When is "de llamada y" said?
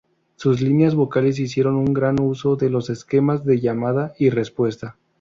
3.45-4.31